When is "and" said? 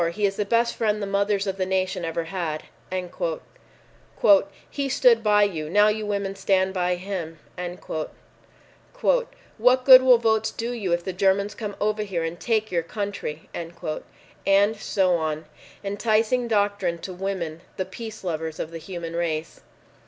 12.23-12.39, 13.53-13.75